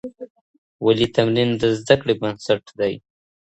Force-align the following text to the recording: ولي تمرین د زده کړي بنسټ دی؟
ولي 0.85 1.07
تمرین 1.15 1.49
د 1.61 1.63
زده 1.79 1.95
کړي 2.01 2.13
بنسټ 2.21 2.63
دی؟ 2.79 2.93